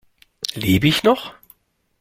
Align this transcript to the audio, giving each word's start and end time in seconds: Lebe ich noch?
Lebe 0.55 0.87
ich 0.87 1.03
noch? 1.03 1.35